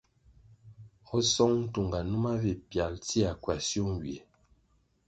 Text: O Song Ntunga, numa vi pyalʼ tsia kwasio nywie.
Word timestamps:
O 1.15 1.17
Song 1.31 1.53
Ntunga, 1.65 1.99
numa 2.09 2.31
vi 2.41 2.51
pyalʼ 2.69 2.95
tsia 3.05 3.29
kwasio 3.41 3.83
nywie. 3.93 4.19